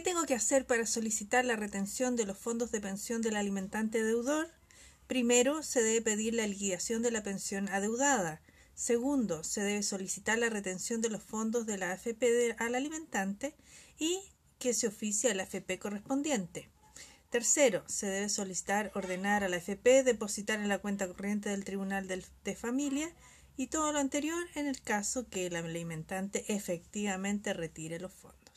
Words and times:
¿Qué 0.00 0.04
tengo 0.04 0.24
que 0.24 0.34
hacer 0.34 0.64
para 0.64 0.86
solicitar 0.86 1.44
la 1.44 1.56
retención 1.56 2.16
de 2.16 2.24
los 2.24 2.38
fondos 2.38 2.72
de 2.72 2.80
pensión 2.80 3.20
del 3.20 3.36
alimentante 3.36 4.02
deudor? 4.02 4.50
Primero, 5.06 5.62
se 5.62 5.82
debe 5.82 6.00
pedir 6.00 6.32
la 6.32 6.46
liquidación 6.46 7.02
de 7.02 7.10
la 7.10 7.22
pensión 7.22 7.68
adeudada. 7.68 8.40
Segundo, 8.74 9.44
se 9.44 9.60
debe 9.60 9.82
solicitar 9.82 10.38
la 10.38 10.48
retención 10.48 11.02
de 11.02 11.10
los 11.10 11.22
fondos 11.22 11.66
de 11.66 11.76
la 11.76 11.92
AFP 11.92 12.56
al 12.56 12.76
alimentante 12.76 13.54
y 13.98 14.22
que 14.58 14.72
se 14.72 14.86
oficie 14.86 15.32
a 15.32 15.34
la 15.34 15.42
AFP 15.42 15.78
correspondiente. 15.78 16.70
Tercero, 17.28 17.84
se 17.86 18.06
debe 18.06 18.30
solicitar 18.30 18.92
ordenar 18.94 19.44
a 19.44 19.50
la 19.50 19.58
AFP 19.58 20.02
depositar 20.02 20.60
en 20.60 20.70
la 20.70 20.78
cuenta 20.78 21.08
corriente 21.08 21.50
del 21.50 21.66
Tribunal 21.66 22.08
de 22.08 22.56
Familia 22.56 23.12
y 23.58 23.66
todo 23.66 23.92
lo 23.92 23.98
anterior 23.98 24.42
en 24.54 24.66
el 24.66 24.80
caso 24.80 25.28
que 25.28 25.44
el 25.44 25.56
alimentante 25.56 26.50
efectivamente 26.54 27.52
retire 27.52 28.00
los 28.00 28.14
fondos. 28.14 28.49